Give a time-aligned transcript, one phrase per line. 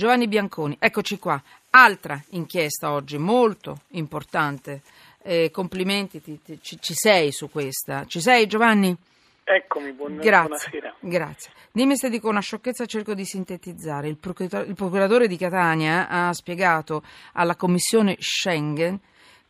[0.00, 1.38] Giovanni Bianconi, eccoci qua.
[1.72, 4.80] Altra inchiesta oggi molto importante.
[5.20, 8.06] Eh, complimenti, ti, ti, ci, ci, sei su questa.
[8.06, 8.96] Ci sei Giovanni?
[9.44, 10.40] Eccomi, buon, Grazie.
[10.40, 10.94] buonasera.
[11.00, 11.50] Grazie.
[11.70, 14.08] Dimmi se dico una sciocchezza, cerco di sintetizzare.
[14.08, 17.02] Il procuratore, il procuratore di Catania ha spiegato
[17.34, 18.98] alla commissione Schengen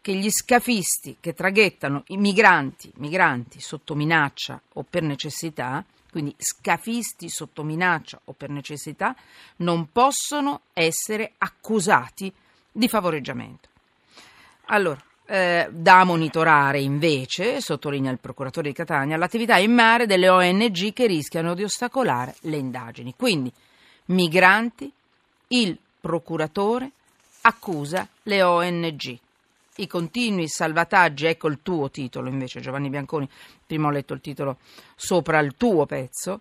[0.00, 7.28] che gli scafisti che traghettano i migranti, migranti sotto minaccia o per necessità, quindi scafisti
[7.28, 9.14] sotto minaccia o per necessità,
[9.56, 12.32] non possono essere accusati
[12.72, 13.68] di favoreggiamento.
[14.66, 20.92] Allora, eh, da monitorare invece, sottolinea il procuratore di Catania, l'attività in mare delle ONG
[20.92, 23.14] che rischiano di ostacolare le indagini.
[23.16, 23.52] Quindi,
[24.06, 24.92] migranti,
[25.48, 26.90] il procuratore
[27.42, 29.18] accusa le ONG
[29.76, 33.28] i continui salvataggi, ecco il tuo titolo invece Giovanni Bianconi,
[33.66, 34.58] prima ho letto il titolo
[34.96, 36.40] sopra il tuo pezzo,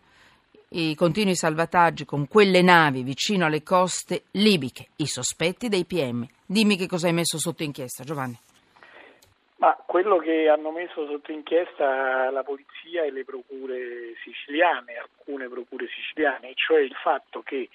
[0.70, 6.28] i continui salvataggi con quelle navi vicino alle coste libiche, i sospetti dei PM.
[6.46, 8.38] Dimmi che cosa hai messo sotto inchiesta Giovanni.
[9.58, 15.88] Ma quello che hanno messo sotto inchiesta la polizia e le procure siciliane, alcune procure
[15.88, 17.70] siciliane, cioè il fatto che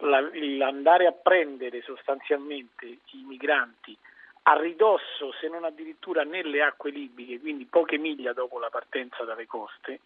[0.00, 3.96] l'andare a prendere sostanzialmente i migranti
[4.44, 9.46] a ridosso, se non addirittura nelle acque libiche, quindi poche miglia dopo la partenza dalle
[9.46, 10.00] coste,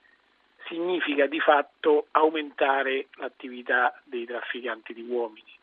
[0.67, 5.55] significa di fatto aumentare l'attività dei trafficanti di uomini.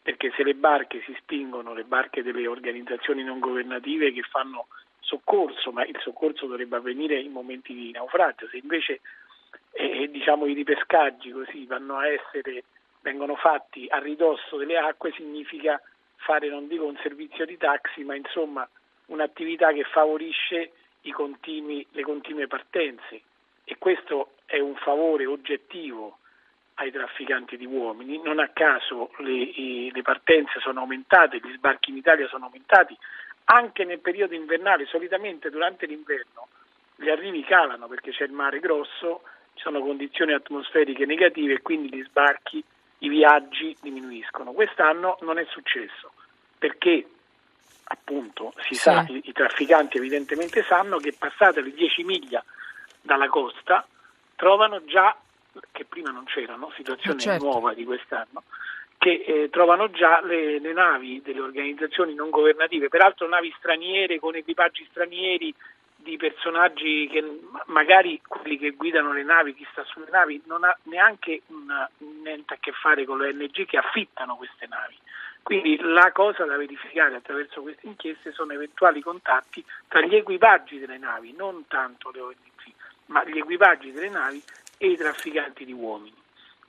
[0.00, 4.66] Perché se le barche si spingono, le barche delle organizzazioni non governative che fanno
[5.00, 9.00] soccorso, ma il soccorso dovrebbe avvenire in momenti di naufragio, se invece
[9.72, 12.64] eh, diciamo, i ripescaggi così vanno a essere,
[13.00, 15.80] vengono fatti a ridosso delle acque, significa
[16.24, 18.68] fare non dico un servizio di taxi, ma insomma
[19.06, 20.72] un'attività che favorisce
[21.12, 23.20] continui, le continue partenze
[23.64, 26.18] e questo è un favore oggettivo
[26.74, 28.20] ai trafficanti di uomini.
[28.22, 32.96] Non a caso le, le partenze sono aumentate, gli sbarchi in Italia sono aumentati
[33.46, 36.48] anche nel periodo invernale, solitamente durante l'inverno
[36.96, 39.22] gli arrivi calano perché c'è il mare grosso,
[39.54, 42.62] ci sono condizioni atmosferiche negative e quindi gli sbarchi
[42.98, 44.52] i viaggi diminuiscono.
[44.52, 46.12] Quest'anno non è successo
[46.64, 47.06] perché
[47.84, 48.80] appunto si sì.
[48.80, 52.42] sa, i, i, trafficanti evidentemente sanno che passate le 10 miglia
[53.02, 53.86] dalla costa
[54.34, 55.14] trovano già,
[55.72, 57.44] che prima non c'erano, situazione certo.
[57.44, 58.44] nuova di quest'anno,
[58.96, 64.34] che eh, trovano già le, le, navi delle organizzazioni non governative, peraltro navi straniere con
[64.34, 65.54] equipaggi stranieri
[65.96, 70.74] di personaggi che magari quelli che guidano le navi, chi sta sulle navi, non ha
[70.84, 71.86] neanche una,
[72.22, 74.96] niente a che fare con le ONG che affittano queste navi.
[75.44, 80.96] Quindi la cosa da verificare attraverso queste inchieste sono eventuali contatti tra gli equipaggi delle
[80.96, 82.72] navi, non tanto le ONG,
[83.06, 84.42] ma gli equipaggi delle navi
[84.78, 86.16] e i trafficanti di uomini.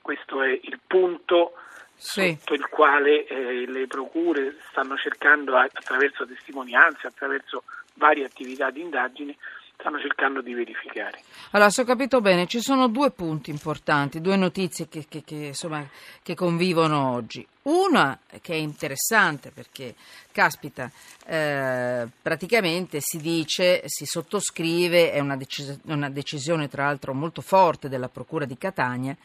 [0.02, 1.54] Questo è il punto
[1.94, 2.36] sì.
[2.38, 7.64] sotto il quale eh, le procure stanno cercando attraverso testimonianze, attraverso
[7.94, 9.36] varie attività di indagine
[9.78, 11.20] stanno cercando di verificare.
[11.50, 15.34] Allora, se ho capito bene, ci sono due punti importanti, due notizie che, che, che,
[15.34, 15.86] insomma,
[16.22, 17.46] che convivono oggi.
[17.62, 19.94] Una che è interessante perché,
[20.32, 20.90] caspita,
[21.26, 27.88] eh, praticamente si dice, si sottoscrive, è una, decis- una decisione tra l'altro molto forte
[27.88, 29.16] della Procura di Catania,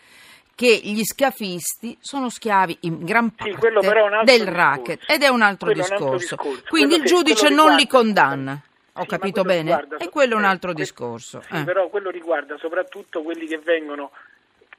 [0.53, 4.51] che gli scafisti sono schiavi in gran parte sì, del discorso.
[4.51, 6.03] racket ed è un altro, discorso.
[6.03, 6.63] Un altro discorso.
[6.67, 8.61] Quindi quello il giudice non li condanna.
[8.93, 9.75] Ho sì, capito bene?
[9.75, 11.41] Riguarda, e quello è un altro eh, discorso.
[11.41, 11.63] Sì, eh.
[11.63, 14.11] però quello riguarda soprattutto quelli che vengono,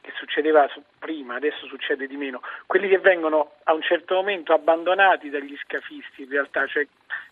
[0.00, 0.69] che succedeva
[0.99, 6.22] prima, adesso succede di meno, quelli che vengono a un certo momento abbandonati dagli scafisti,
[6.22, 6.87] in realtà, cioè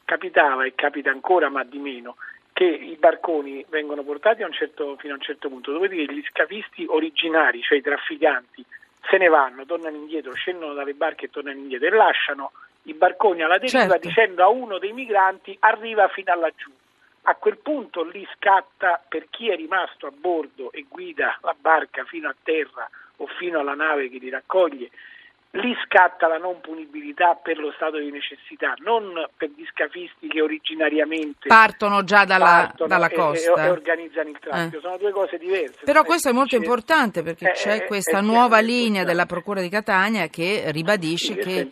[0.05, 2.17] capitava e capita ancora, ma di meno,
[2.53, 6.87] che i barconi vengono portati a certo, fino a un certo punto, dopodiché gli scafisti
[6.89, 8.65] originari, cioè i trafficanti,
[9.09, 12.53] se ne vanno, tornano indietro, scendono dalle barche e tornano indietro e lasciano
[12.85, 14.09] i barconi alla deriva certo.
[14.09, 16.71] dicendo a uno dei migranti arriva fino a laggiù.
[17.23, 22.05] A quel punto lì scatta per chi è rimasto a bordo e guida la barca
[22.05, 24.91] fino a terra o fino alla nave che li raccoglie
[25.53, 30.41] lì scatta la non punibilità per lo stato di necessità, non per gli scafisti che
[30.41, 34.80] originariamente partono già dalla, partono dalla e, costa e, organizzano il traffico, eh.
[34.80, 35.80] sono due cose diverse.
[35.84, 39.60] Però questo è molto importante perché eh, c'è eh, questa eh, nuova linea della Procura
[39.60, 41.69] di Catania che ribadisce che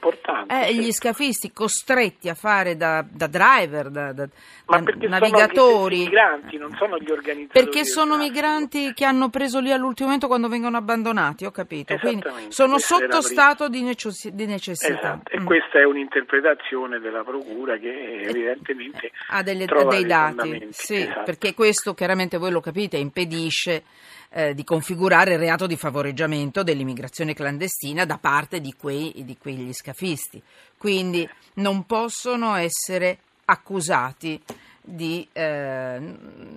[0.49, 4.27] eh, gli scafisti costretti a fare da, da driver, da, da,
[4.67, 7.65] da navigatori, migranti, non sono gli organizzatori.
[7.65, 11.97] Perché sono migranti che hanno preso lì all'ultimo momento quando vengono abbandonati, ho capito.
[11.99, 14.99] Quindi sono sotto stato di, necess- di necessità.
[14.99, 15.31] Esatto.
[15.31, 15.45] E mm.
[15.47, 21.23] questa è un'interpretazione della Procura che evidentemente ha delle, dei dati, sì, esatto.
[21.25, 23.85] perché questo chiaramente voi lo capite impedisce
[24.31, 29.73] eh, di configurare il reato di favoreggiamento dell'immigrazione clandestina da parte di, quei, di quegli
[29.73, 30.43] scafisti.
[30.77, 34.41] Quindi non possono essere accusati
[34.81, 35.27] di...
[35.33, 36.01] Eh,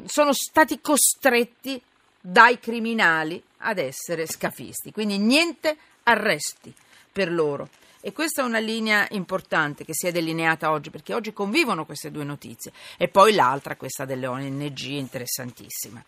[0.05, 1.81] sono stati costretti
[2.19, 4.91] dai criminali ad essere scafisti.
[4.91, 6.73] Quindi niente arresti
[7.11, 7.69] per loro.
[8.03, 12.09] E questa è una linea importante che si è delineata oggi, perché oggi convivono queste
[12.09, 12.71] due notizie.
[12.97, 16.03] E poi l'altra, questa delle ONG, interessantissima,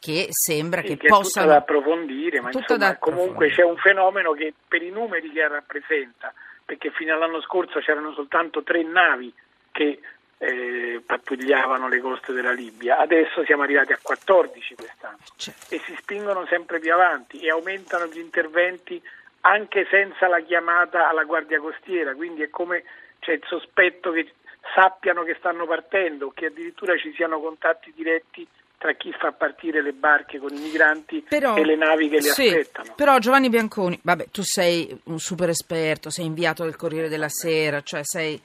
[0.00, 1.46] che sembra sì, che, che possano...
[1.46, 6.34] È da approfondire, ma insomma, comunque c'è un fenomeno che per i numeri che rappresenta,
[6.64, 9.32] perché fino all'anno scorso c'erano soltanto tre navi
[9.70, 10.00] che
[10.42, 15.74] eh, pattugliavano le coste della Libia, adesso siamo arrivati a 14 quest'anno certo.
[15.74, 19.00] e si spingono sempre più avanti e aumentano gli interventi
[19.40, 22.84] anche senza la chiamata alla Guardia Costiera, quindi è come
[23.20, 24.32] c'è il sospetto che
[24.74, 28.46] sappiano che stanno partendo, che addirittura ci siano contatti diretti
[28.80, 32.22] tra chi fa partire le barche con i migranti però, e le navi che li
[32.22, 32.94] sì, aspettano.
[32.96, 37.82] Però Giovanni Bianconi, vabbè, tu sei un super esperto, sei inviato del Corriere della Sera,
[37.82, 38.40] cioè sei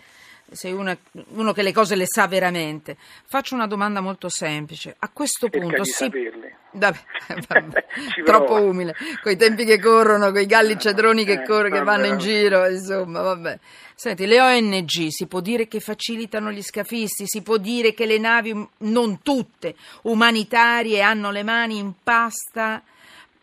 [0.51, 0.97] sei una,
[1.29, 2.97] uno che le cose le sa veramente.
[3.25, 4.95] Faccio una domanda molto semplice.
[4.99, 5.83] A questo Cerca punto.
[5.83, 6.57] Saperle.
[6.71, 6.99] Vabbè,
[7.47, 7.85] vabbè,
[8.25, 11.83] troppo umile, con i tempi che corrono, con i galli cedroni che, eh, corrono, che
[11.83, 13.59] vanno in giro, insomma, vabbè.
[13.95, 18.17] Senti, le ONG si può dire che facilitano gli scafisti, si può dire che le
[18.17, 22.83] navi, non tutte, umanitarie, hanno le mani in pasta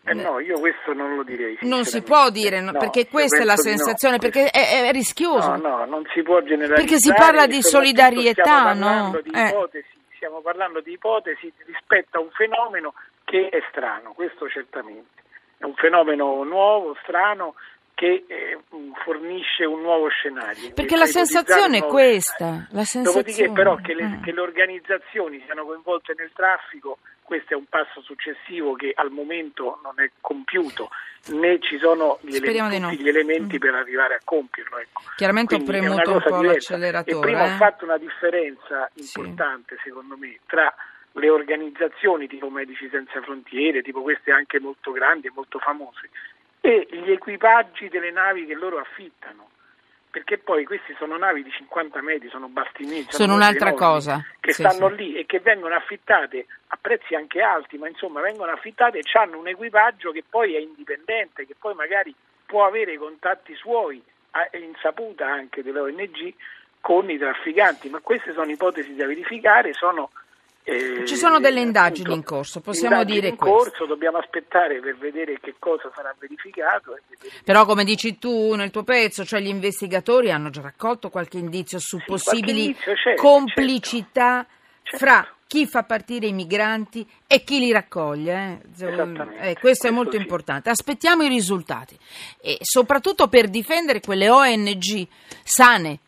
[0.05, 1.59] eh no, io questo non lo direi.
[1.61, 4.21] Non si può dire, no, perché questa è la sensazione, no.
[4.21, 5.55] perché è, è, rischioso.
[5.55, 6.83] No, no, non si può generalizzare.
[6.83, 9.17] Perché si parla di solidarietà, no?
[9.23, 9.49] Di eh.
[9.49, 12.95] ipotesi, stiamo parlando di ipotesi rispetto a un fenomeno
[13.25, 15.23] che è strano, questo certamente.
[15.57, 17.55] È un fenomeno nuovo, strano,
[18.03, 18.59] che eh,
[19.05, 20.73] fornisce un nuovo scenario.
[20.73, 22.67] Perché la sensazione è questa.
[22.71, 23.05] La sensazione.
[23.05, 24.25] Dopodiché però che le, eh.
[24.25, 29.79] che le organizzazioni siano coinvolte nel traffico questo è un passo successivo che al momento
[29.85, 30.91] non è compiuto,
[31.29, 32.91] né ci sono gli, elementi, no.
[32.91, 33.61] gli elementi mm.
[33.61, 34.79] per arrivare a compierlo.
[34.79, 35.03] Ecco.
[35.17, 36.75] Chiaramente Quindi ho premuto un po' diversa.
[36.75, 37.17] l'acceleratore.
[37.17, 37.53] E prima eh?
[37.53, 39.83] ho fatto una differenza importante, sì.
[39.85, 40.75] secondo me, tra
[41.13, 46.11] le organizzazioni tipo Medici Senza Frontiere, tipo queste anche molto grandi e molto famose,
[46.63, 49.51] e gli equipaggi delle navi che loro affittano.
[50.11, 54.25] Perché poi questi sono navi di 50 metri, sono bastimenti, sono, sono un'altra cosa.
[54.41, 54.97] che sì, stanno sì.
[54.97, 59.39] lì e che vengono affittate a prezzi anche alti, ma insomma vengono affittate e hanno
[59.39, 62.15] un equipaggio che poi è indipendente, che poi magari
[62.47, 64.03] può avere contatti suoi
[64.51, 66.35] e insaputa anche delle ONG
[66.81, 70.11] con i trafficanti, ma queste sono ipotesi da verificare, sono
[70.65, 73.57] eh, Ci sono delle indagini appunto, in corso, possiamo indagini dire in questo.
[73.57, 76.97] corso, dobbiamo aspettare per vedere che cosa sarà verificato.
[77.45, 81.81] Però come dici tu nel tuo pezzo, cioè gli investigatori hanno già raccolto qualche indizio
[81.81, 84.47] su sì, possibili indizio certo, complicità
[84.83, 85.05] certo.
[85.05, 88.61] fra chi fa partire i migranti e chi li raccoglie.
[88.79, 89.51] Eh?
[89.51, 90.19] Eh, questo è molto sì.
[90.19, 90.71] importante.
[90.71, 91.99] Aspettiamo i risultati
[92.41, 95.07] e soprattutto per difendere quelle ONG
[95.43, 95.99] sane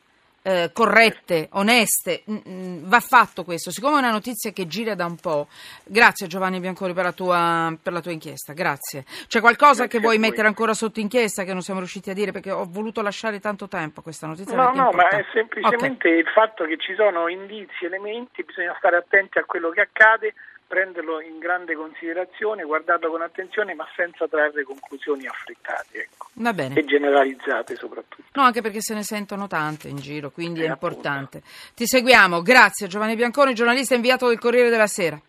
[0.47, 3.71] eh, corrette, oneste, mm, va fatto questo.
[3.71, 5.49] Siccome è una notizia che gira da un po',
[5.85, 9.05] grazie Giovanni Biancori per la tua, per la tua inchiesta, grazie.
[9.27, 12.31] C'è qualcosa grazie che vuoi mettere ancora sotto inchiesta che non siamo riusciti a dire
[12.31, 14.55] perché ho voluto lasciare tanto tempo questa notizia?
[14.55, 16.19] No, no, ma è semplicemente okay.
[16.19, 20.35] il fatto che ci sono indizi, elementi, bisogna stare attenti a quello che accade
[20.67, 26.29] prenderlo in grande considerazione, guardarlo con attenzione, ma senza trarre conclusioni affrettate ecco.
[26.81, 28.29] e generalizzate soprattutto.
[28.33, 31.39] No, anche perché se ne sentono tante in giro, quindi eh, è importante.
[31.39, 31.73] Appunto.
[31.75, 35.21] Ti seguiamo, grazie Giovanni Bianconi, giornalista inviato del Corriere della Sera.